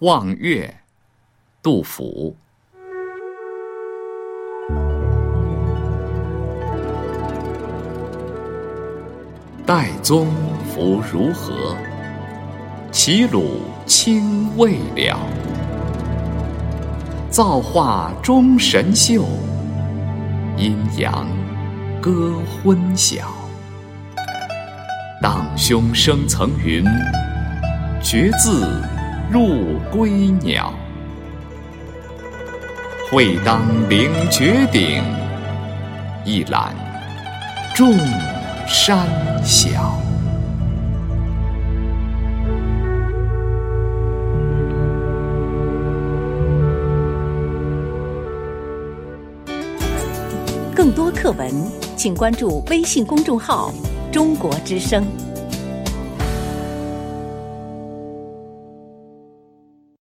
[0.00, 0.74] 望岳，
[1.62, 2.34] 杜甫。
[9.66, 10.28] 岱宗
[10.64, 11.76] 夫如何？
[12.90, 15.18] 齐鲁青未了。
[17.28, 19.26] 造化钟神秀，
[20.56, 21.28] 阴阳
[22.00, 23.30] 割昏晓。
[25.20, 26.82] 荡胸生层云，
[28.02, 28.66] 决眦
[29.32, 30.10] 入归
[30.42, 30.74] 鸟。
[33.08, 35.02] 会当凌绝顶，
[36.24, 36.74] 一览
[37.74, 37.96] 众
[38.66, 39.06] 山
[39.44, 39.98] 小。
[50.74, 51.52] 更多课文，
[51.96, 53.72] 请关注微信公众号
[54.10, 55.04] “中国之声”。